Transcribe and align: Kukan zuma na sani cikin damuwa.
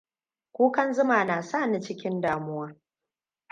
Kukan 0.51 0.93
zuma 0.93 1.23
na 1.25 1.41
sani 1.43 1.81
cikin 1.81 2.21
damuwa. 2.21 2.75